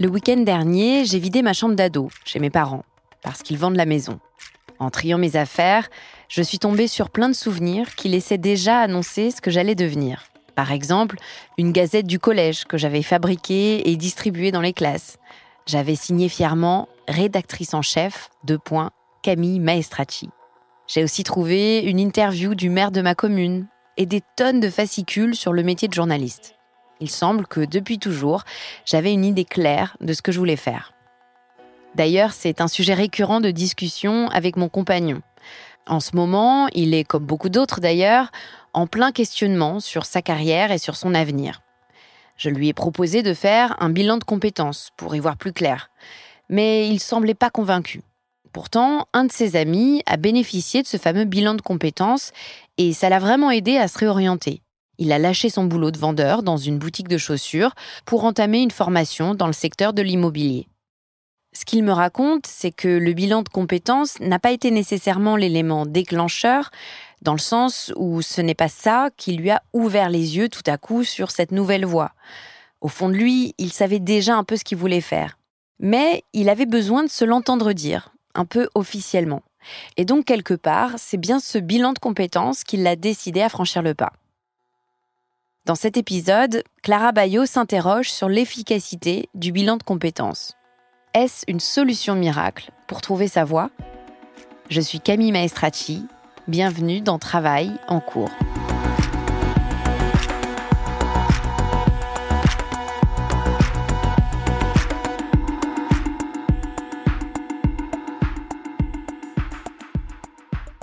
[0.00, 2.86] Le week-end dernier, j'ai vidé ma chambre d'ado chez mes parents,
[3.22, 4.18] parce qu'ils vendent la maison.
[4.78, 5.90] En triant mes affaires,
[6.26, 10.24] je suis tombée sur plein de souvenirs qui laissaient déjà annoncer ce que j'allais devenir.
[10.54, 11.16] Par exemple,
[11.58, 15.18] une gazette du collège que j'avais fabriquée et distribuée dans les classes.
[15.66, 20.30] J'avais signé fièrement rédactrice en chef, de points, Camille Maestracci.
[20.86, 23.66] J'ai aussi trouvé une interview du maire de ma commune
[23.98, 26.54] et des tonnes de fascicules sur le métier de journaliste.
[27.00, 28.44] Il semble que depuis toujours,
[28.84, 30.92] j'avais une idée claire de ce que je voulais faire.
[31.94, 35.22] D'ailleurs, c'est un sujet récurrent de discussion avec mon compagnon.
[35.86, 38.30] En ce moment, il est, comme beaucoup d'autres d'ailleurs,
[38.74, 41.62] en plein questionnement sur sa carrière et sur son avenir.
[42.36, 45.90] Je lui ai proposé de faire un bilan de compétences pour y voir plus clair,
[46.48, 48.02] mais il semblait pas convaincu.
[48.52, 52.32] Pourtant, un de ses amis a bénéficié de ce fameux bilan de compétences
[52.78, 54.62] et ça l'a vraiment aidé à se réorienter.
[55.00, 57.74] Il a lâché son boulot de vendeur dans une boutique de chaussures
[58.04, 60.68] pour entamer une formation dans le secteur de l'immobilier.
[61.54, 65.86] Ce qu'il me raconte, c'est que le bilan de compétences n'a pas été nécessairement l'élément
[65.86, 66.70] déclencheur,
[67.22, 70.62] dans le sens où ce n'est pas ça qui lui a ouvert les yeux tout
[70.66, 72.12] à coup sur cette nouvelle voie.
[72.82, 75.38] Au fond de lui, il savait déjà un peu ce qu'il voulait faire.
[75.78, 79.42] Mais il avait besoin de se l'entendre dire, un peu officiellement.
[79.96, 83.80] Et donc, quelque part, c'est bien ce bilan de compétences qui l'a décidé à franchir
[83.80, 84.12] le pas.
[85.66, 90.54] Dans cet épisode, Clara Bayot s'interroge sur l'efficacité du bilan de compétences.
[91.12, 93.70] Est-ce une solution miracle pour trouver sa voie?
[94.70, 96.06] Je suis Camille Maestracci,
[96.48, 98.30] bienvenue dans Travail en cours.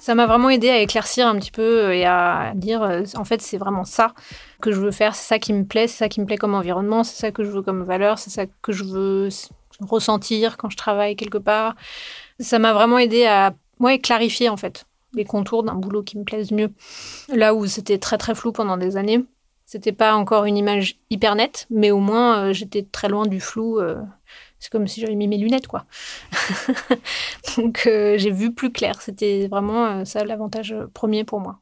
[0.07, 3.41] Ça m'a vraiment aidé à éclaircir un petit peu et à dire, euh, en fait,
[3.41, 4.13] c'est vraiment ça
[4.61, 6.53] que je veux faire, c'est ça qui me plaît, c'est ça qui me plaît comme
[6.53, 9.27] environnement, c'est ça que je veux comme valeur, c'est ça que je veux
[9.81, 11.75] ressentir quand je travaille quelque part.
[12.39, 16.23] Ça m'a vraiment aidé à ouais, clarifier, en fait, les contours d'un boulot qui me
[16.23, 16.71] plaise mieux.
[17.27, 19.25] Là où c'était très très flou pendant des années,
[19.65, 23.41] c'était pas encore une image hyper nette, mais au moins euh, j'étais très loin du
[23.41, 23.81] flou.
[23.81, 23.97] Euh,
[24.59, 25.85] c'est comme si j'avais mis mes lunettes, quoi.
[27.57, 29.01] Donc euh, j'ai vu plus clair.
[29.01, 31.59] C'était vraiment euh, ça l'avantage premier pour moi.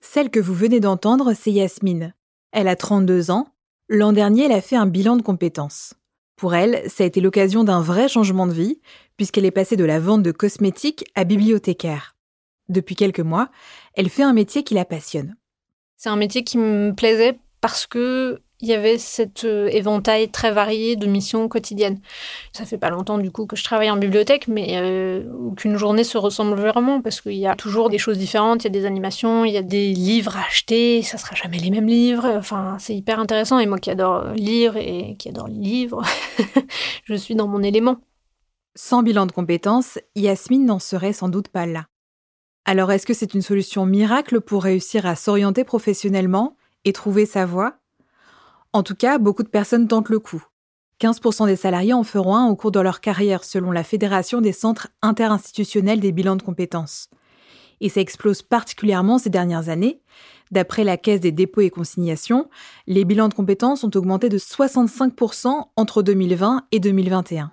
[0.00, 2.14] Celle que vous venez d'entendre, c'est Yasmine.
[2.50, 3.46] Elle a 32 ans.
[3.88, 5.94] L'an dernier, elle a fait un bilan de compétences.
[6.36, 8.80] Pour elle, ça a été l'occasion d'un vrai changement de vie,
[9.16, 12.16] puisqu'elle est passée de la vente de cosmétiques à bibliothécaire.
[12.68, 13.48] Depuis quelques mois,
[13.94, 15.36] elle fait un métier qui la passionne.
[15.96, 20.52] C'est un métier qui me plaisait parce que il y avait cet euh, éventail très
[20.52, 22.00] varié de missions quotidiennes.
[22.52, 26.04] Ça fait pas longtemps du coup que je travaille en bibliothèque, mais euh, aucune journée
[26.04, 28.86] se ressemble vraiment parce qu'il y a toujours des choses différentes, il y a des
[28.86, 32.26] animations, il y a des livres à acheter, ça sera jamais les mêmes livres.
[32.36, 36.02] Enfin, c'est hyper intéressant et moi qui adore lire et qui adore les livres,
[37.04, 37.96] je suis dans mon élément.
[38.76, 41.86] Sans bilan de compétences, Yasmine n'en serait sans doute pas là.
[42.64, 47.44] Alors est-ce que c'est une solution miracle pour réussir à s'orienter professionnellement et trouver sa
[47.44, 47.81] voie?
[48.74, 50.42] En tout cas, beaucoup de personnes tentent le coup.
[50.98, 54.52] 15% des salariés en feront un au cours de leur carrière selon la Fédération des
[54.52, 57.10] centres interinstitutionnels des bilans de compétences.
[57.82, 60.00] Et ça explose particulièrement ces dernières années.
[60.52, 62.48] D'après la Caisse des dépôts et consignations,
[62.86, 67.50] les bilans de compétences ont augmenté de 65% entre 2020 et 2021.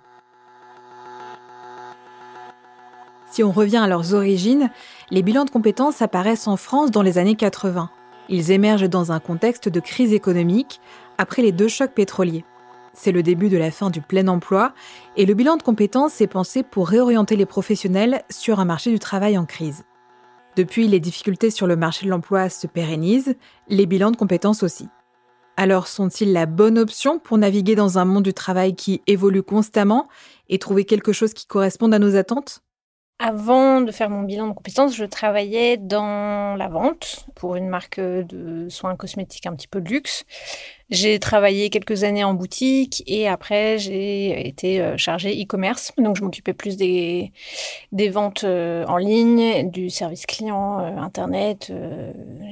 [3.30, 4.70] Si on revient à leurs origines,
[5.10, 7.90] les bilans de compétences apparaissent en France dans les années 80.
[8.32, 10.80] Ils émergent dans un contexte de crise économique
[11.18, 12.44] après les deux chocs pétroliers.
[12.92, 14.72] C'est le début de la fin du plein emploi
[15.16, 19.00] et le bilan de compétences est pensé pour réorienter les professionnels sur un marché du
[19.00, 19.84] travail en crise.
[20.54, 23.34] Depuis, les difficultés sur le marché de l'emploi se pérennisent,
[23.68, 24.88] les bilans de compétences aussi.
[25.56, 30.08] Alors sont-ils la bonne option pour naviguer dans un monde du travail qui évolue constamment
[30.48, 32.62] et trouver quelque chose qui corresponde à nos attentes?
[33.22, 38.00] Avant de faire mon bilan de compétences, je travaillais dans la vente pour une marque
[38.00, 40.24] de soins cosmétiques un petit peu de luxe.
[40.88, 45.92] J'ai travaillé quelques années en boutique et après j'ai été euh, chargée e-commerce.
[45.98, 47.30] Donc je m'occupais plus des,
[48.10, 51.70] ventes euh, en ligne, du service client, euh, internet,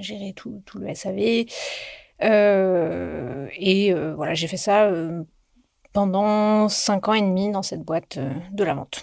[0.02, 1.18] gérer tout le SAV.
[1.18, 1.46] et
[4.16, 4.90] voilà, j'ai fait ça
[5.94, 8.18] pendant cinq ans et demi dans cette boîte
[8.52, 9.02] de la vente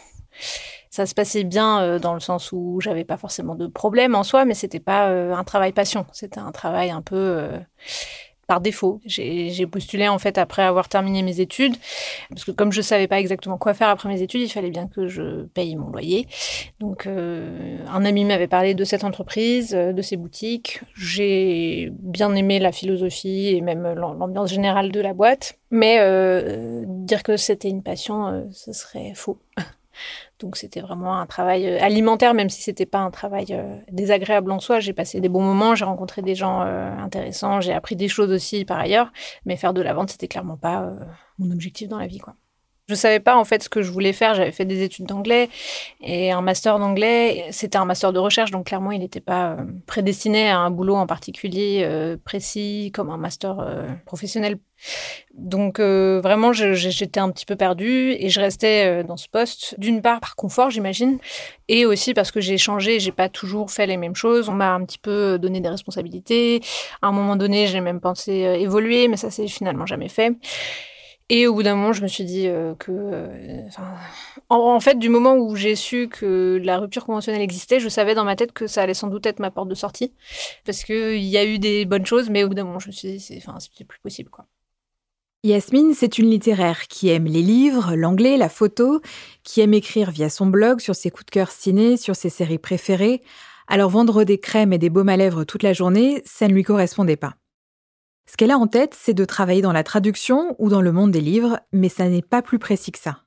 [0.95, 4.23] ça se passait bien euh, dans le sens où j'avais pas forcément de problème en
[4.23, 6.05] soi, mais c'était pas euh, un travail passion.
[6.13, 7.59] C'était un travail un peu euh,
[8.47, 9.01] par défaut.
[9.03, 11.75] J'ai postulé en fait après avoir terminé mes études,
[12.29, 14.87] parce que comme je savais pas exactement quoi faire après mes études, il fallait bien
[14.87, 16.27] que je paye mon loyer.
[16.79, 20.81] Donc un ami m'avait parlé de cette entreprise, de ces boutiques.
[20.95, 25.97] J'ai bien aimé la philosophie et même l'ambiance générale de la boîte, mais
[26.85, 29.39] dire que c'était une passion, ce serait faux.
[30.39, 34.51] Donc c'était vraiment un travail euh, alimentaire, même si c'était pas un travail euh, désagréable
[34.51, 34.79] en soi.
[34.79, 38.31] J'ai passé des bons moments, j'ai rencontré des gens euh, intéressants, j'ai appris des choses
[38.31, 39.11] aussi par ailleurs.
[39.45, 40.93] Mais faire de la vente, c'était clairement pas
[41.39, 42.35] mon objectif dans la vie, quoi.
[42.87, 44.35] Je savais pas en fait ce que je voulais faire.
[44.35, 45.49] J'avais fait des études d'anglais
[46.01, 47.47] et un master d'anglais.
[47.49, 50.95] C'était un master de recherche, donc clairement il n'était pas euh, prédestiné à un boulot
[50.95, 54.59] en particulier euh, précis comme un master euh, professionnel.
[55.33, 60.19] Donc vraiment j'étais un petit peu perdue et je restais dans ce poste d'une part
[60.19, 61.17] par confort j'imagine
[61.69, 62.99] et aussi parce que j'ai changé.
[62.99, 64.49] J'ai pas toujours fait les mêmes choses.
[64.49, 66.61] On m'a un petit peu donné des responsabilités.
[67.01, 70.35] À un moment donné j'ai même pensé évoluer, mais ça s'est finalement jamais fait.
[71.29, 73.61] Et au bout d'un moment, je me suis dit euh, que, euh,
[74.49, 78.25] en, fait, du moment où j'ai su que la rupture conventionnelle existait, je savais dans
[78.25, 80.13] ma tête que ça allait sans doute être ma porte de sortie,
[80.65, 82.91] parce qu'il y a eu des bonnes choses, mais au bout d'un moment, je me
[82.91, 83.41] suis dit, c'est,
[83.87, 84.29] plus possible.
[85.43, 89.01] Yasmine, c'est une littéraire qui aime les livres, l'anglais, la photo,
[89.43, 92.59] qui aime écrire via son blog sur ses coups de cœur ciné, sur ses séries
[92.59, 93.23] préférées.
[93.67, 96.63] Alors vendre des crèmes et des baumes à lèvres toute la journée, ça ne lui
[96.63, 97.35] correspondait pas.
[98.27, 101.11] Ce qu'elle a en tête, c'est de travailler dans la traduction ou dans le monde
[101.11, 103.19] des livres, mais ça n'est pas plus précis que ça.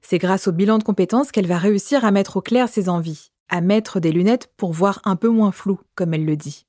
[0.00, 3.30] C'est grâce au bilan de compétences qu'elle va réussir à mettre au clair ses envies,
[3.48, 6.66] à mettre des lunettes pour voir un peu moins flou, comme elle le dit.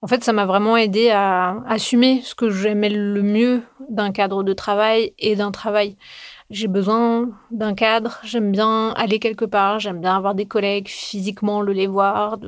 [0.00, 4.44] En fait, ça m'a vraiment aidé à assumer ce que j'aimais le mieux d'un cadre
[4.44, 5.96] de travail et d'un travail.
[6.50, 11.62] J'ai besoin d'un cadre, j'aime bien aller quelque part, j'aime bien avoir des collègues physiquement,
[11.62, 12.38] le les voir,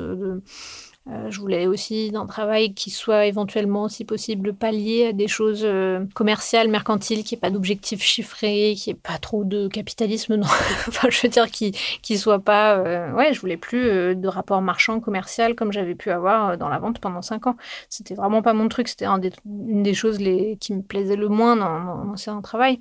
[1.11, 5.29] euh, je voulais aussi d'un travail qui soit éventuellement, si possible, pas lié à des
[5.29, 10.37] choses euh, commerciales, mercantiles, qui n'ait pas d'objectifs chiffrés, qui n'ait pas trop de capitalisme.
[10.40, 10.47] Non.
[10.88, 12.79] enfin, je veux dire, qui qui soit pas.
[12.79, 16.79] Euh, ouais, je voulais plus de rapport marchand commercial comme j'avais pu avoir dans la
[16.79, 17.57] vente pendant cinq ans.
[17.90, 18.88] C'était vraiment pas mon truc.
[18.88, 22.81] C'était une des choses les, qui me plaisait le moins dans, dans mon ancien travail.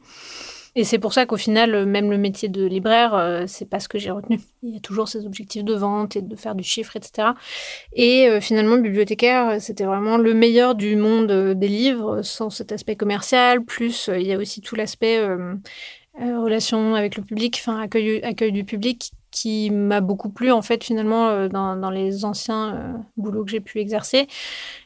[0.79, 3.89] Et c'est pour ça qu'au final, même le métier de libraire, euh, c'est pas ce
[3.89, 4.39] que j'ai retenu.
[4.63, 7.31] Il y a toujours ces objectifs de vente et de faire du chiffre, etc.
[7.91, 12.71] Et euh, finalement, bibliothécaire, c'était vraiment le meilleur du monde euh, des livres, sans cet
[12.71, 13.61] aspect commercial.
[13.65, 15.19] Plus, il y a aussi tout l'aspect
[16.17, 20.83] relation avec le public, enfin accueil, accueil du public qui m'a beaucoup plu en fait
[20.83, 24.27] finalement euh, dans, dans, les anciens euh, boulots que j'ai pu exercer.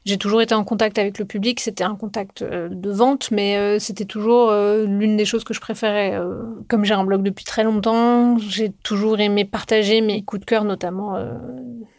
[0.05, 3.79] J'ai toujours été en contact avec le public, c'était un contact euh, de vente, mais
[3.79, 6.19] c'était toujours l'une des choses que je préférais.
[6.67, 10.65] comme j'ai un blog depuis très longtemps, j'ai toujours aimé partager mes coups de cœur,
[10.65, 11.17] notamment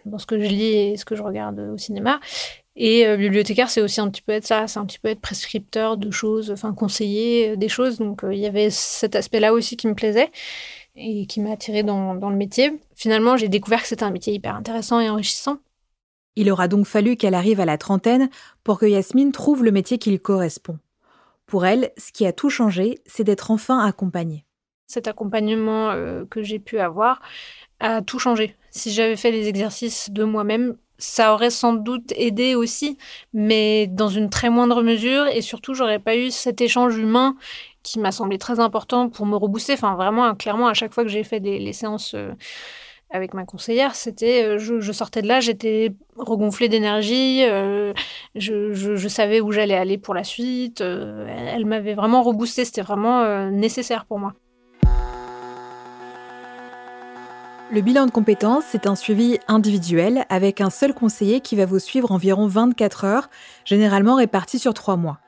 [0.05, 2.21] dans ce que je lis et ce que je regarde au cinéma.
[2.77, 5.97] Et bibliothécaire, c'est aussi un petit peu être ça, c'est un petit peu être prescripteur
[5.97, 7.99] de choses, enfin conseiller des choses.
[7.99, 10.31] Donc il y avait cet aspect-là aussi qui me plaisait
[10.97, 12.81] et qui m'a attirée dans, dans le métier.
[12.95, 15.59] Finalement, j'ai découvert que c'était un métier hyper intéressant et enrichissant.
[16.37, 18.29] Il aura donc fallu qu'elle arrive à la trentaine
[18.65, 20.79] pour que Yasmine trouve le métier qui lui correspond.
[21.47, 24.45] Pour elle, ce qui a tout changé, c'est d'être enfin accompagnée.
[24.87, 27.21] cet accompagnement euh, que j'ai pu avoir
[27.81, 28.57] a tout changé.
[28.71, 32.99] Si j'avais fait les exercices de moi-même, ça aurait sans doute aidé aussi,
[33.33, 35.27] mais dans une très moindre mesure.
[35.29, 37.37] Et surtout, j'aurais pas eu cet échange humain
[37.83, 39.75] qui m'a semblé très important pour me rebooster.
[39.75, 42.33] Enfin, vraiment, clairement, à chaque fois que j'ai fait les séances euh,
[43.11, 47.93] avec ma conseillère, c'était, euh, je, sortais de là, j'étais regonflée d'énergie, euh,
[48.35, 50.81] je, savais où j'allais aller pour la suite.
[50.81, 54.35] elle m'avait vraiment reboosté, c'était vraiment nécessaire pour moi.
[57.73, 61.79] Le bilan de compétences, c'est un suivi individuel avec un seul conseiller qui va vous
[61.79, 63.31] suivre environ 24 heures,
[63.65, 65.19] généralement réparties sur 3 mois.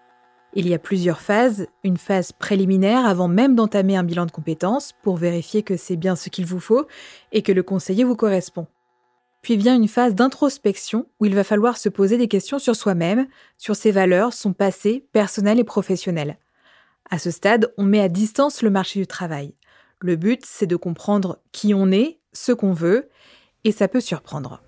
[0.52, 4.93] Il y a plusieurs phases, une phase préliminaire avant même d'entamer un bilan de compétences
[5.02, 6.87] pour vérifier que c'est bien ce qu'il vous faut
[7.33, 8.66] et que le conseiller vous correspond.
[9.40, 13.26] Puis vient une phase d'introspection où il va falloir se poser des questions sur soi-même,
[13.57, 16.38] sur ses valeurs, son passé, personnel et professionnel.
[17.11, 19.55] À ce stade, on met à distance le marché du travail.
[20.00, 23.09] Le but, c'est de comprendre qui on est, ce qu'on veut,
[23.64, 24.61] et ça peut surprendre.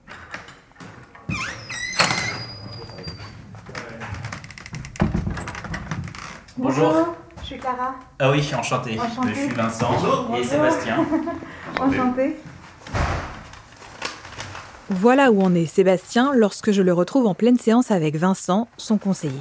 [6.57, 7.15] Bonjour.
[7.41, 7.95] Je suis Clara.
[8.19, 8.99] Ah oui, enchanté.
[9.29, 11.07] Je suis Vincent et Sébastien.
[11.81, 12.37] enchanté.
[14.91, 18.99] Voilà où on est Sébastien lorsque je le retrouve en pleine séance avec Vincent, son
[18.99, 19.41] conseiller.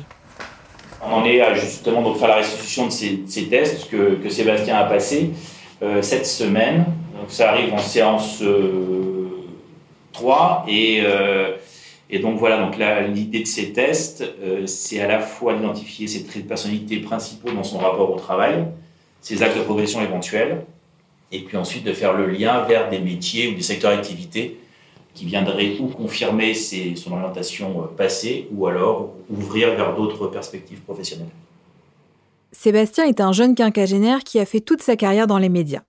[1.02, 4.78] On en est à justement donc faire la restitution de ces, tests que, que, Sébastien
[4.78, 5.57] a passés euh,
[6.02, 6.86] cette semaine.
[7.20, 8.44] Donc ça arrive en séance
[10.14, 11.56] 3 euh, et, euh,
[12.10, 12.78] et donc voilà, donc
[13.14, 14.24] l'idée de ces tests,
[14.66, 18.66] c'est à la fois d'identifier ses traits de personnalité principaux dans son rapport au travail,
[19.22, 20.64] ses actes de progression éventuels,
[21.32, 24.58] et puis ensuite de faire le lien vers des métiers ou des secteurs d'activité
[25.14, 31.28] qui viendraient ou confirmer son orientation passée ou alors ouvrir vers d'autres perspectives professionnelles.
[32.52, 35.82] Sébastien est un jeune quinquagénaire qui a fait toute sa carrière dans les médias.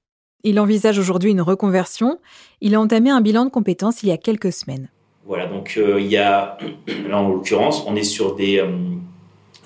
[0.44, 2.18] Il envisage aujourd'hui une reconversion.
[2.60, 4.88] Il a entamé un bilan de compétences il y a quelques semaines.
[5.26, 6.58] Voilà, donc euh, il y a,
[7.08, 8.68] là en l'occurrence, on est sur des, euh,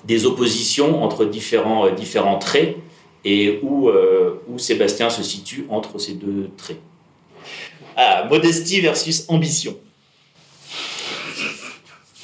[0.05, 2.77] des oppositions entre différents, euh, différents traits
[3.25, 3.89] et où,
[4.49, 6.81] où Sébastien se situe entre ces deux traits.
[7.95, 9.77] Ah, modestie versus ambition.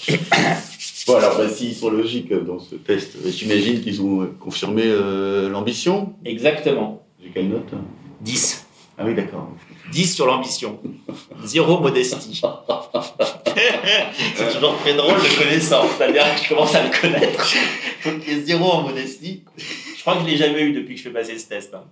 [1.10, 6.14] Bon, alors, bah, s'ils sont logiques dans ce test, j'imagine qu'ils ont confirmé euh, l'ambition
[6.24, 7.04] Exactement.
[7.20, 7.74] J'ai quelle note
[8.22, 8.68] 10.
[9.00, 9.50] Ah oui, d'accord.
[9.92, 10.80] 10 sur l'ambition.
[11.44, 12.42] Zéro modestie.
[14.36, 15.90] c'est toujours très drôle de connaissance.
[15.98, 17.56] C'est-à-dire que je commence à le connaître.
[18.06, 19.46] Donc, il y a zéro en modestie.
[19.58, 21.74] Je crois que je ne l'ai jamais eu depuis que je fais passer ce test.
[21.74, 21.86] Hein.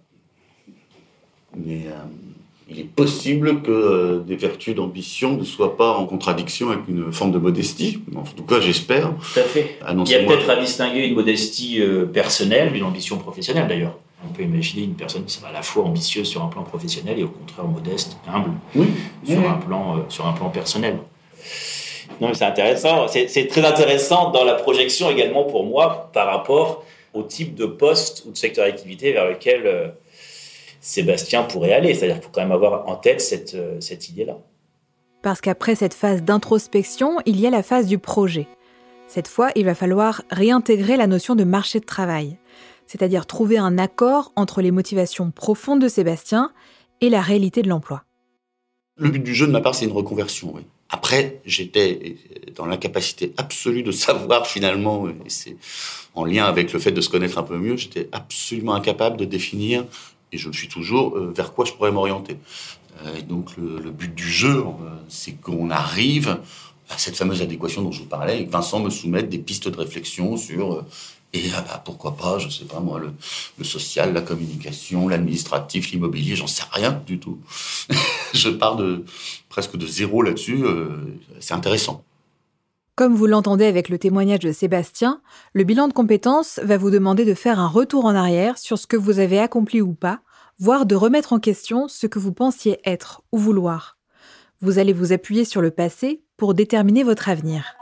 [1.55, 1.87] Mais.
[1.87, 2.26] Euh,
[2.69, 7.13] il est possible que euh, des vertus d'ambition ne soient pas en contradiction avec une
[7.13, 7.99] forme de modestie.
[8.15, 9.13] En tout cas, j'espère.
[9.13, 9.77] Tout à fait.
[9.89, 13.97] Il y a peut-être à distinguer une modestie euh, personnelle d'une ambition professionnelle, d'ailleurs.
[14.25, 17.17] On peut imaginer une personne qui sera à la fois ambitieuse sur un plan professionnel
[17.19, 18.51] et au contraire modeste, humble
[19.23, 20.97] sur, Un plan, euh, sur un plan personnel.
[22.19, 23.07] Non, mais c'est intéressant.
[23.07, 26.83] C'est très intéressant dans la projection également pour moi par rapport
[27.13, 29.93] au type de poste ou de secteur d'activité vers lequel
[30.87, 31.93] Sébastien pourrait aller.
[31.93, 34.37] C'est-à-dire qu'il faut quand même avoir en tête cette, euh, cette idée-là.
[35.21, 38.47] Parce qu'après cette phase d'introspection, il y a la phase du projet.
[39.09, 42.37] Cette fois, il va falloir réintégrer la notion de marché de travail,
[42.85, 46.53] c'est-à-dire trouver un accord entre les motivations profondes de Sébastien
[47.01, 48.05] et la réalité de l'emploi.
[48.95, 50.53] Le but du jeu de ma part, c'est une reconversion.
[50.55, 50.61] Oui.
[50.89, 52.15] Après, j'étais
[52.55, 55.57] dans l'incapacité absolue de savoir finalement, et c'est
[56.15, 59.25] en lien avec le fait de se connaître un peu mieux, j'étais absolument incapable de
[59.25, 59.83] définir
[60.31, 62.37] et je le suis toujours, euh, vers quoi je pourrais m'orienter.
[63.05, 64.71] Euh, donc le, but du jeu, euh,
[65.07, 66.39] c'est qu'on arrive
[66.89, 69.67] à cette fameuse adéquation dont je vous parlais, et que Vincent me soumette des pistes
[69.67, 70.85] de réflexion sur
[71.33, 73.11] et ah bah, pourquoi pas, je sais pas moi, le,
[73.57, 77.39] le social, la communication, l'administratif, l'immobilier, j'en sais rien du tout.
[78.33, 79.03] je pars de
[79.49, 80.63] presque de zéro là-dessus.
[81.41, 82.06] c'est intéressant.
[82.97, 85.21] Comme vous l'entendez avec le témoignage de Sébastien,
[85.53, 88.87] le bilan de compétences va vous demander de faire un retour en arrière sur ce
[88.87, 90.21] que vous avez accompli ou pas,
[90.57, 93.99] voire de remettre en question ce que vous pensiez être ou vouloir.
[94.61, 97.75] Vous allez vous appuyer sur le passé pour déterminer votre avenir.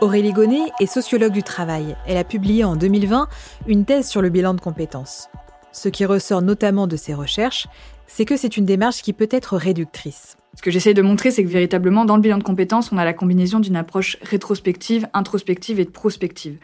[0.00, 1.96] Aurélie Gonnet est sociologue du travail.
[2.08, 3.28] Elle a publié en 2020
[3.68, 5.28] une thèse sur le bilan de compétences.
[5.70, 7.68] Ce qui ressort notamment de ses recherches,
[8.08, 10.36] c'est que c'est une démarche qui peut être réductrice.
[10.56, 13.04] Ce que j'essaie de montrer, c'est que véritablement, dans le bilan de compétences, on a
[13.04, 16.56] la combinaison d'une approche rétrospective, introspective et prospective.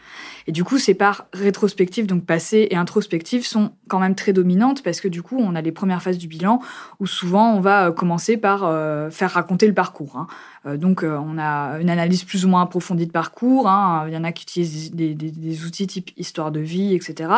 [0.47, 4.83] Et du coup, ces parts rétrospectives, donc passées et introspectives, sont quand même très dominantes
[4.83, 6.59] parce que du coup, on a les premières phases du bilan
[6.99, 10.17] où souvent on va euh, commencer par euh, faire raconter le parcours.
[10.17, 10.27] Hein.
[10.65, 13.69] Euh, donc, on a une analyse plus ou moins approfondie de parcours.
[13.69, 14.05] Hein.
[14.07, 17.29] Il y en a qui utilisent des, outils type histoire de vie, etc.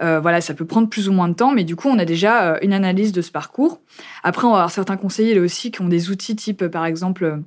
[0.00, 2.58] Voilà, ça peut prendre plus ou moins de temps, mais du coup, on a déjà
[2.62, 3.80] une analyse de ce parcours.
[4.22, 7.42] Après, on va avoir certains conseillers là aussi des outils type, par exemple,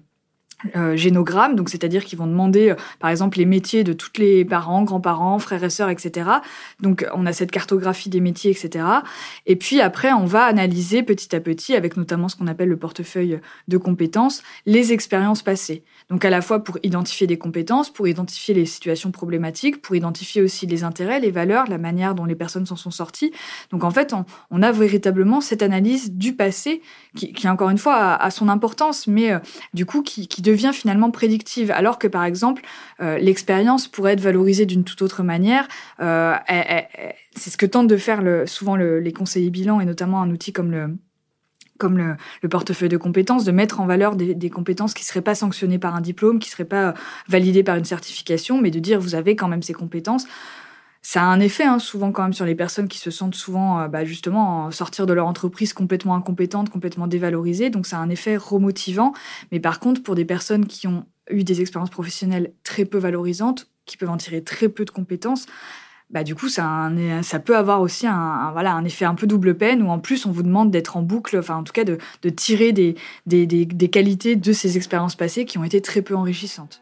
[0.76, 4.46] euh, génogramme, donc c'est-à-dire qu'ils vont demander, euh, par exemple, les métiers de tous les
[4.46, 6.30] parents, grands-parents, frères et sœurs, etc.
[6.80, 8.86] Donc on a cette cartographie des métiers, etc.
[9.46, 12.78] Et puis après, on va analyser petit à petit, avec notamment ce qu'on appelle le
[12.78, 15.84] portefeuille de compétences, les expériences passées.
[16.10, 20.42] Donc à la fois pour identifier des compétences, pour identifier les situations problématiques, pour identifier
[20.42, 23.32] aussi les intérêts, les valeurs, la manière dont les personnes s'en sont sorties.
[23.72, 24.14] Donc en fait,
[24.52, 26.82] on, a véritablement cette analyse du passé
[27.16, 29.40] qui, encore une fois, a, a son importance, mais euh,
[29.74, 32.62] du coup qui, qui devient finalement prédictive, alors que par exemple
[33.02, 35.68] euh, l'expérience pourrait être valorisée d'une toute autre manière.
[36.02, 36.36] Euh,
[37.36, 40.30] c'est ce que tentent de faire le, souvent le, les conseillers bilans et notamment un
[40.30, 40.72] outil comme
[41.82, 45.80] le portefeuille de compétences, de mettre en valeur des, compétences qui ne seraient pas sanctionnées
[45.80, 46.94] par un diplôme, qui ne seraient pas
[47.28, 50.28] validées par une certification, mais de dire vous avez quand même ces compétences
[51.02, 53.80] ça a un effet hein, souvent quand même sur les personnes qui se sentent souvent
[53.80, 57.70] euh, bah, justement sortir de leur entreprise complètement incompétentes, complètement dévalorisées.
[57.70, 59.14] Donc ça a un effet remotivant.
[59.52, 63.68] Mais par contre, pour des personnes qui ont eu des expériences professionnelles très peu valorisantes,
[63.86, 65.48] qui peuvent en tirer très peu de compétences,
[66.12, 66.92] bah, du coup, ça,
[67.44, 70.70] peut avoir aussi un, effet un peu double peine, où en plus, on vous demande
[70.70, 71.98] d'être en boucle, enfin, en tout cas, de,
[72.30, 76.82] tirer des qualités de ces expériences passées qui ont été très peu enrichissantes.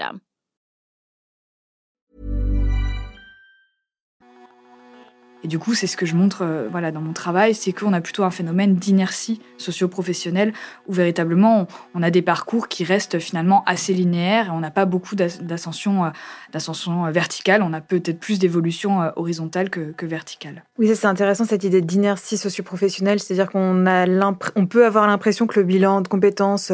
[5.43, 7.93] Et du coup, c'est ce que je montre euh, voilà, dans mon travail, c'est qu'on
[7.93, 10.53] a plutôt un phénomène d'inertie socio-professionnelle
[10.87, 14.85] où véritablement on a des parcours qui restent finalement assez linéaires et on n'a pas
[14.85, 16.09] beaucoup d'ascension, euh,
[16.51, 20.63] d'ascension euh, verticale, on a peut-être plus d'évolution horizontale que, que verticale.
[20.77, 24.05] Oui, ça c'est intéressant cette idée d'inertie socio-professionnelle, c'est-à-dire qu'on a
[24.55, 26.71] on peut avoir l'impression que le bilan de compétences,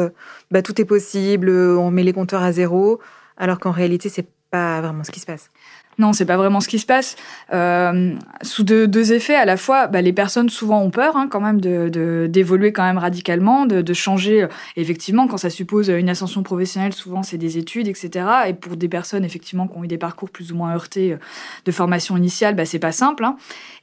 [0.50, 3.00] bah, tout est possible, on met les compteurs à zéro,
[3.38, 5.50] alors qu'en réalité c'est pas vraiment ce qui se passe.
[5.98, 7.16] Non, c'est pas vraiment ce qui se passe.
[7.52, 11.40] Euh, sous deux, effets, à la fois, bah, les personnes souvent ont peur hein, quand
[11.40, 14.46] même de d'évoluer quand même radicalement, de, changer.
[14.76, 18.26] Effectivement, quand ça suppose une ascension professionnelle, souvent c'est des études, etc.
[18.48, 21.16] Et pour des personnes effectivement qui ont eu des parcours plus ou moins heurtés
[21.64, 23.24] de formation initiale, bah, c'est pas simple.
[23.24, 23.36] Hein.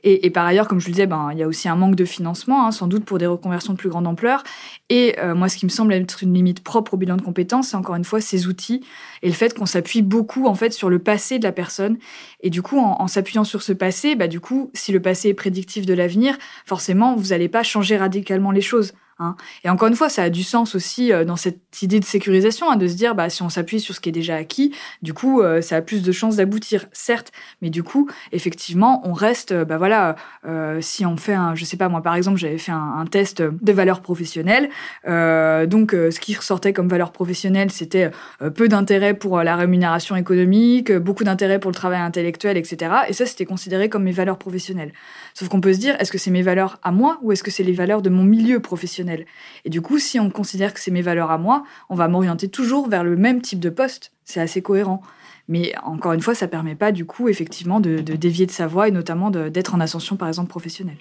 [0.07, 2.05] Et, par ailleurs, comme je le disais, ben il y a aussi un manque de
[2.05, 4.43] financement, hein, sans doute pour des reconversions de plus grande ampleur.
[4.89, 7.69] Et euh, moi, ce qui me semble être une limite propre au bilan de compétences,
[7.69, 8.85] c'est encore une fois ces outils
[9.23, 11.97] et le fait qu'on s'appuie beaucoup en fait sur le passé de la personne.
[12.41, 15.33] Et du coup, en, s'appuyant sur ce passé, bah du coup, si le passé est
[15.33, 18.93] prédictif de l'avenir, forcément, vous n'allez pas changer radicalement les choses.
[19.17, 19.37] Hein.
[19.63, 22.69] Et encore une fois, ça a du sens aussi euh, dans cette idée de sécurisation,
[22.69, 25.13] hein, de se dire, bah, si on s'appuie sur ce qui est déjà acquis, du
[25.13, 29.53] coup, euh, ça a plus de chances d'aboutir, certes, mais du coup, effectivement, on reste,
[29.53, 30.15] euh, bah voilà,
[30.81, 33.71] si on fait un, je sais pas moi, par exemple, j'avais fait un, test de
[33.71, 34.69] valeur professionnelle,
[35.05, 38.11] donc ce qui ressortait comme valeur professionnelle, c'était
[38.55, 42.91] peu d'intérêt pour la rémunération économique, beaucoup d'intérêt pour le travail intellectuel, etc.
[43.07, 44.91] Et ça, c'était considéré comme mes valeurs professionnelles.
[45.33, 47.51] Sauf qu'on peut se dire, est-ce que c'est mes valeurs à moi ou est-ce que
[47.51, 49.04] c'est les valeurs de mon milieu professionnel?
[49.65, 52.49] Et du coup, si on considère que c'est mes valeurs à moi, on va m'orienter
[52.49, 54.11] toujours vers le même type de poste.
[54.23, 55.01] C'est assez cohérent.
[55.47, 58.67] Mais encore une fois, ça permet pas du coup effectivement de, de dévier de sa
[58.67, 60.97] voie et notamment d'être en ascension par exemple professionnelle.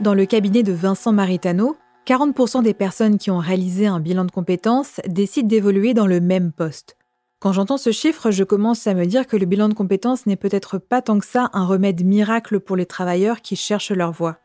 [0.00, 4.30] Dans le cabinet de Vincent Maritano, 40% des personnes qui ont réalisé un bilan de
[4.30, 6.96] compétences décident d'évoluer dans le même poste.
[7.40, 10.36] Quand j'entends ce chiffre, je commence à me dire que le bilan de compétences n'est
[10.36, 14.36] peut-être pas tant que ça un remède miracle pour les travailleurs qui cherchent leur voie.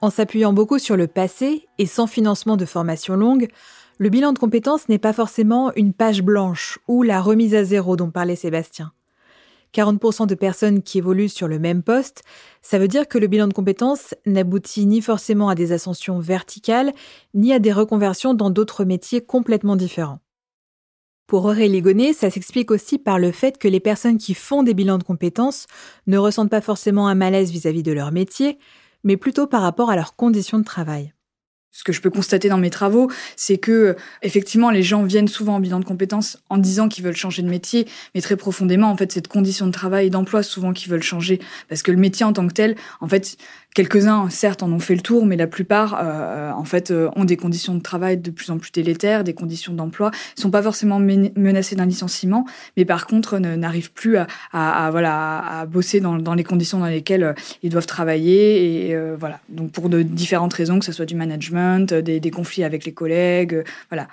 [0.00, 3.46] En s'appuyant beaucoup sur le passé et sans financement de formation longue,
[3.98, 7.94] le bilan de compétences n'est pas forcément une page blanche ou la remise à zéro
[7.94, 8.90] dont parlait Sébastien.
[9.72, 12.24] 40% de personnes qui évoluent sur le même poste,
[12.60, 16.92] ça veut dire que le bilan de compétences n'aboutit ni forcément à des ascensions verticales,
[17.34, 20.18] ni à des reconversions dans d'autres métiers complètement différents.
[21.26, 24.74] Pour Aurélie Gonnet, ça s'explique aussi par le fait que les personnes qui font des
[24.74, 25.66] bilans de compétences
[26.06, 28.58] ne ressentent pas forcément un malaise vis-à-vis de leur métier,
[29.02, 31.12] mais plutôt par rapport à leurs conditions de travail.
[31.72, 35.56] Ce que je peux constater dans mes travaux, c'est que effectivement les gens viennent souvent
[35.56, 38.96] en bilan de compétences en disant qu'ils veulent changer de métier, mais très profondément en
[38.96, 42.24] fait cette condition de travail et d'emploi souvent qu'ils veulent changer parce que le métier
[42.24, 43.36] en tant que tel, en fait,
[43.76, 47.26] Quelques-uns, certes, en ont fait le tour, mais la plupart, euh, en fait, euh, ont
[47.26, 50.62] des conditions de travail de plus en plus délétères, des conditions d'emploi, ne sont pas
[50.62, 52.46] forcément menacés d'un licenciement,
[52.78, 57.32] mais par contre n'arrivent plus à, voilà, à bosser dans, les conditions dans lesquelles euh,
[57.62, 58.88] ils doivent travailler.
[58.88, 59.40] Et voilà.
[59.50, 62.92] Donc pour de différentes raisons, que ce soit du management, des, des conflits avec les
[62.92, 64.08] collègues, voilà.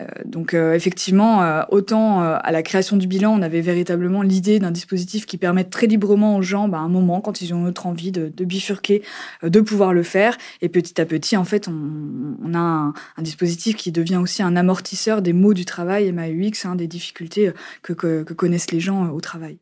[0.00, 4.58] Euh, donc euh, effectivement, euh, autant à la création du bilan, on avait véritablement l'idée
[4.58, 7.64] d'un dispositif qui permette très librement aux gens, bah, à un moment, quand ils ont
[7.64, 9.02] autre envie de, bifurquer,
[9.42, 10.36] de pouvoir le faire.
[10.62, 15.22] Et petit à petit, en fait, on, a un, dispositif qui devient aussi un amortisseur
[15.22, 19.58] des maux du travail, MAUX, hein, des difficultés que, que connaissent les gens au travail.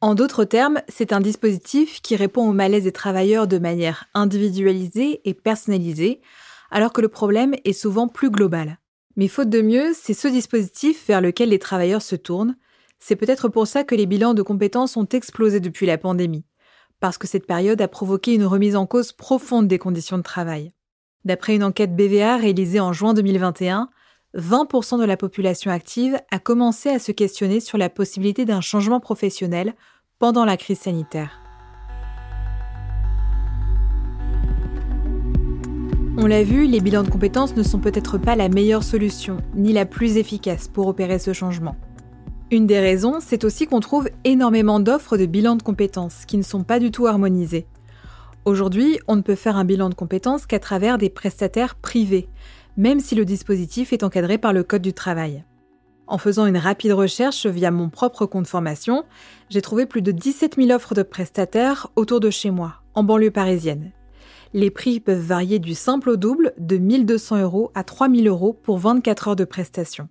[0.00, 5.20] En d'autres termes, c'est un dispositif qui répond au malaise des travailleurs de manière individualisée
[5.24, 6.20] et personnalisée,
[6.70, 8.78] alors que le problème est souvent plus global.
[9.18, 12.56] Mais faute de mieux, c'est ce dispositif vers lequel les travailleurs se tournent.
[13.00, 16.44] C'est peut-être pour ça que les bilans de compétences ont explosé depuis la pandémie,
[17.00, 20.72] parce que cette période a provoqué une remise en cause profonde des conditions de travail.
[21.24, 23.90] D'après une enquête BVA réalisée en juin 2021,
[24.36, 29.00] 20% de la population active a commencé à se questionner sur la possibilité d'un changement
[29.00, 29.74] professionnel
[30.20, 31.47] pendant la crise sanitaire.
[36.20, 39.72] On l'a vu, les bilans de compétences ne sont peut-être pas la meilleure solution, ni
[39.72, 41.76] la plus efficace pour opérer ce changement.
[42.50, 46.42] Une des raisons, c'est aussi qu'on trouve énormément d'offres de bilans de compétences qui ne
[46.42, 47.68] sont pas du tout harmonisées.
[48.44, 52.28] Aujourd'hui, on ne peut faire un bilan de compétences qu'à travers des prestataires privés,
[52.76, 55.44] même si le dispositif est encadré par le Code du travail.
[56.08, 59.04] En faisant une rapide recherche via mon propre compte formation,
[59.50, 63.30] j'ai trouvé plus de 17 000 offres de prestataires autour de chez moi, en banlieue
[63.30, 63.92] parisienne,
[64.52, 68.78] les prix peuvent varier du simple au double, de 1200 euros à 3000 euros pour
[68.78, 70.08] 24 heures de prestation.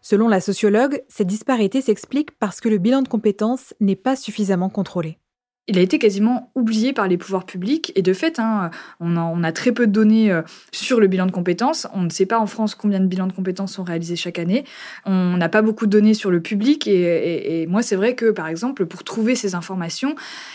[0.00, 4.68] Selon la sociologue, cette disparité s'explique parce que le bilan de compétences n'est pas suffisamment
[4.68, 5.18] contrôlé
[5.66, 7.92] il a été quasiment oublié par les pouvoirs publics.
[7.94, 11.32] Et de fait, hein, on, a, très peu de données euh, sur le bilan de
[11.32, 11.86] compétences.
[11.94, 14.64] On ne sait pas en France combien de bilans de compétences sont réalisés chaque année.
[15.06, 16.86] On n'a pas beaucoup de données sur le public.
[16.86, 20.14] Et, moi, c'est vrai que, par exemple, pour trouver ces informations,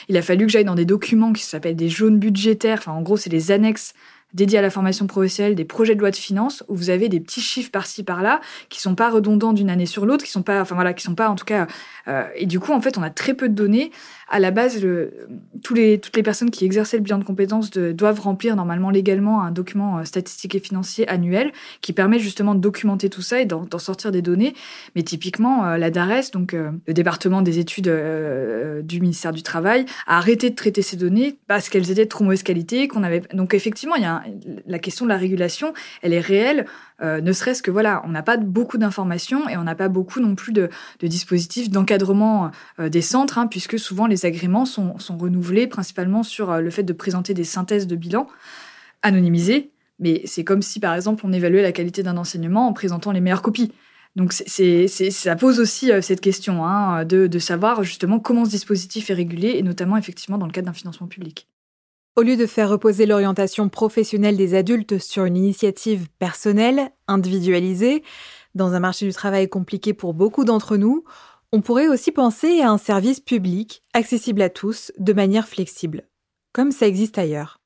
[0.10, 2.78] il a fallu que j'aille dans des documents qui s'appellent des jaunes budgétaires.
[2.80, 3.94] Enfin, en gros, c'est les annexes
[4.34, 7.20] dédiés à la formation professionnelle, des projets de loi de finances où vous avez des
[7.20, 10.62] petits chiffres par-ci par-là qui sont pas redondants d'une année sur l'autre, qui sont pas,
[10.62, 11.68] enfin voilà, qui sont pas en tout cas.
[12.08, 13.92] Euh, et du coup, en fait, on a très peu de données
[14.32, 14.80] à la base,
[15.64, 19.98] toutes les personnes qui exerçaient le bilan de compétences doivent remplir normalement légalement un document
[19.98, 24.12] euh, statistique et financier annuel qui permet justement de documenter tout ça et d'en sortir
[24.12, 24.54] des données.
[24.96, 27.92] Mais typiquement, euh, la DARES, donc le département des études
[28.84, 32.24] du ministère du Travail, a arrêté de traiter ces données parce qu'elles étaient de trop
[32.24, 32.88] mauvaise qualité.
[32.88, 33.24] Qu'on avait...
[33.34, 34.19] Donc effectivement, il y a
[34.66, 36.66] la question de la régulation, elle est réelle.
[37.02, 40.20] Euh, ne serait-ce que voilà, on n'a pas beaucoup d'informations et on n'a pas beaucoup
[40.20, 40.70] non plus de,
[41.02, 46.62] dispositifs d'encadrement euh, des centres, hein, puisque souvent les agréments sont, renouvelés principalement sur euh,
[46.62, 48.28] le fait de présenter des synthèses de bilan
[49.02, 49.72] anonymisées.
[50.00, 53.22] Mais c'est comme si, par exemple, on évaluait la qualité d'un enseignement en présentant les
[53.22, 53.72] meilleures copies.
[54.16, 59.50] Donc ça pose aussi cette question hein, de savoir justement comment ce dispositif est régulé,
[59.50, 61.48] et notamment effectivement dans le cadre d'un financement public.
[62.20, 68.04] Au lieu de faire reposer l'orientation professionnelle des adultes sur une initiative personnelle, individualisée,
[68.56, 71.06] dans un marché du travail compliqué pour beaucoup d'entre nous,
[71.54, 76.10] on pourrait aussi penser à un service public, accessible à tous, de manière flexible,
[76.52, 77.59] comme ça existe ailleurs.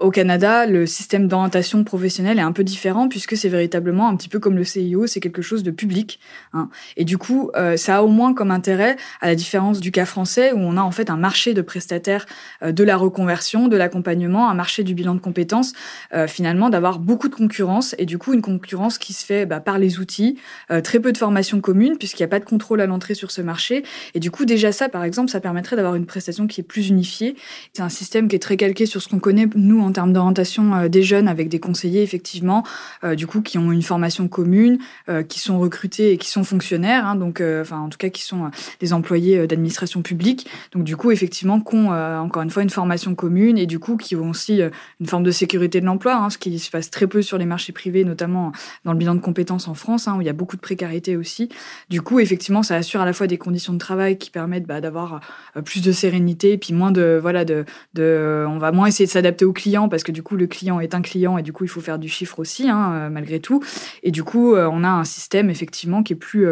[0.00, 4.30] Au Canada, le système d'orientation professionnelle est un peu différent puisque c'est véritablement un petit
[4.30, 6.18] peu comme le CIO, c'est quelque chose de public.
[6.54, 6.70] Hein.
[6.96, 10.06] Et du coup, euh, ça a au moins comme intérêt, à la différence du cas
[10.06, 12.24] français où on a en fait un marché de prestataires
[12.62, 15.74] euh, de la reconversion, de l'accompagnement, un marché du bilan de compétences,
[16.14, 19.60] euh, finalement d'avoir beaucoup de concurrence et du coup une concurrence qui se fait bah,
[19.60, 20.38] par les outils,
[20.82, 23.42] très peu de formation commune puisqu'il n'y a pas de contrôle à l'entrée sur ce
[23.42, 23.84] marché.
[24.14, 26.88] Et du coup, déjà ça, par exemple, ça permettrait d'avoir une prestation qui est plus
[26.88, 27.36] unifiée.
[27.74, 30.12] C'est un système qui est très calqué sur ce qu'on connaît nous en en termes
[30.12, 32.64] d'orientation des jeunes avec des conseillers, effectivement,
[33.16, 34.78] du coup, qui ont une formation commune,
[35.28, 38.50] qui sont recrutés et qui sont fonctionnaires, hein, donc, enfin, en tout cas, qui sont
[38.80, 40.46] des employés d'administration publique.
[40.72, 43.96] Donc, du coup, effectivement, qui ont, encore une fois, une formation commune et du coup,
[43.96, 44.60] qui ont aussi
[45.00, 47.46] une forme de sécurité de l'emploi, hein, ce qui se passe très peu sur les
[47.46, 48.52] marchés privés, notamment
[48.84, 51.16] dans le bilan de compétences en France, hein, où il y a beaucoup de précarité
[51.16, 51.48] aussi.
[51.88, 54.80] Du coup, effectivement, ça assure à la fois des conditions de travail qui permettent bah,
[54.80, 55.20] d'avoir
[55.56, 59.10] euh, plus de sérénité, puis moins de voilà de, de on va moins essayer de
[59.10, 59.52] s'adapter au
[59.88, 61.98] parce que du coup le client est un client et du coup il faut faire
[61.98, 63.62] du chiffre aussi hein, euh, malgré tout.
[64.02, 66.48] Et du coup, euh, on a un système effectivement qui est plus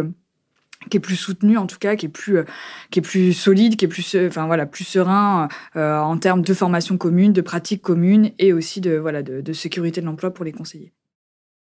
[0.91, 2.39] qui est plus soutenu en tout cas, qui est plus
[2.91, 6.97] qui est plus solide, qui est plus enfin voilà plus serein en termes de formation
[6.97, 10.93] commune, de pratiques communes et aussi de voilà de sécurité de l'emploi pour les conseillers.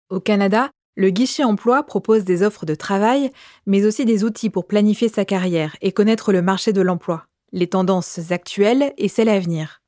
[0.09, 3.31] Au Canada, le guichet emploi propose des offres de travail,
[3.65, 7.67] mais aussi des outils pour planifier sa carrière et connaître le marché de l'emploi, les
[7.67, 9.82] tendances actuelles et celles à venir.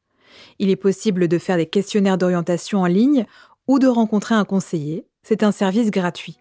[0.60, 3.26] Il est possible de faire des questionnaires d'orientation en ligne
[3.68, 5.06] ou de rencontrer un conseiller.
[5.24, 6.38] C'est un service gratuit.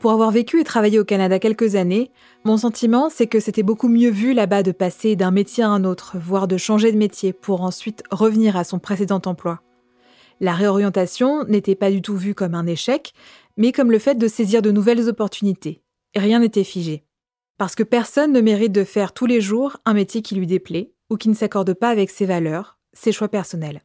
[0.00, 2.10] Pour avoir vécu et travaillé au Canada quelques années,
[2.44, 5.82] mon sentiment, c'est que c'était beaucoup mieux vu là-bas de passer d'un métier à un
[5.82, 9.62] autre, voire de changer de métier pour ensuite revenir à son précédent emploi.
[10.40, 13.14] La réorientation n'était pas du tout vue comme un échec,
[13.56, 15.80] mais comme le fait de saisir de nouvelles opportunités.
[16.14, 17.04] rien n'était figé.
[17.56, 20.92] Parce que personne ne mérite de faire tous les jours un métier qui lui déplaît
[21.08, 23.82] ou qui ne s'accorde pas avec ses valeurs, ses choix personnels.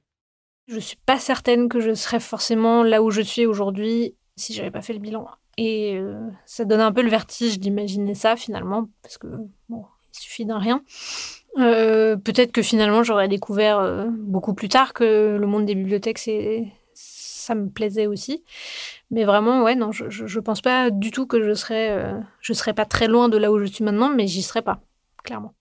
[0.68, 4.54] Je ne suis pas certaine que je serais forcément là où je suis aujourd'hui si
[4.54, 5.28] j'avais pas fait le bilan.
[5.58, 9.28] Et euh, ça donne un peu le vertige d'imaginer ça finalement, parce que
[9.68, 10.84] bon, il suffit d'un rien.
[11.58, 16.20] Euh, peut-être que finalement j'aurais découvert euh, beaucoup plus tard que le monde des bibliothèques,
[16.94, 18.44] ça me plaisait aussi.
[19.12, 22.74] Mais vraiment, ouais, non, je, je, pense pas du tout que je serais, je serais
[22.74, 24.80] pas très loin de là où je suis maintenant, mais j'y serais pas,
[25.24, 25.56] clairement.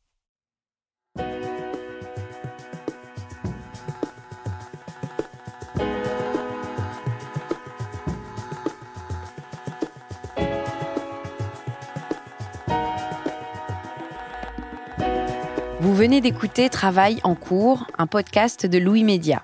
[15.99, 19.43] Venez d'écouter Travail en cours, un podcast de Louis Média.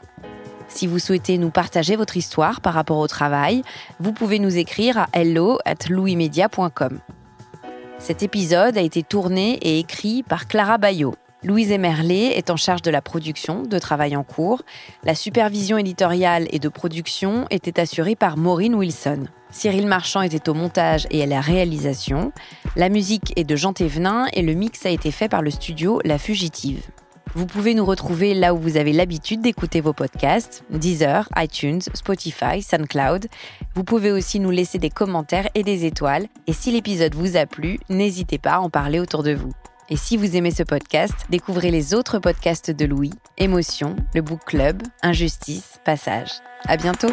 [0.69, 3.65] Si vous souhaitez nous partager votre histoire par rapport au travail,
[3.99, 7.01] vous pouvez nous écrire à hello at louismedia.com.
[7.99, 11.17] Cet épisode a été tourné et écrit par Clara Bayot.
[11.45, 14.63] Louise Emerlet est en charge de la production de Travail en cours.
[15.03, 19.25] La supervision éditoriale et de production était assurée par Maureen Wilson.
[19.51, 22.33] Cyril Marchand était au montage et à la réalisation.
[22.77, 26.01] La musique est de Jean Thévenin et le mix a été fait par le studio
[26.03, 26.81] La Fugitive.
[27.35, 32.63] Vous pouvez nous retrouver là où vous avez l'habitude d'écouter vos podcasts, Deezer, iTunes, Spotify,
[32.63, 33.27] SoundCloud.
[33.75, 36.27] Vous pouvez aussi nous laisser des commentaires et des étoiles.
[36.47, 39.53] Et si l'épisode vous a plu, n'hésitez pas à en parler autour de vous.
[39.91, 44.41] Et si vous aimez ce podcast, découvrez les autres podcasts de Louis, Émotion, le Book
[44.47, 46.31] Club, Injustice, Passage.
[46.67, 47.13] À bientôt!